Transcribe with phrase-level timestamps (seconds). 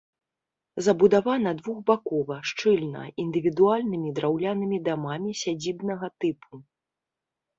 [0.85, 6.53] Забудавана двухбакова, шчыльна, індывідуальнымі драўлянымі дамамі сядзібнага тыпу.